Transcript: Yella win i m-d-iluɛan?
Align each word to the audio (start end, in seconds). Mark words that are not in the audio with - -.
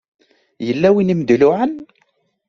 Yella 0.67 0.89
win 0.93 1.13
i 1.13 1.15
m-d-iluɛan? 1.19 1.71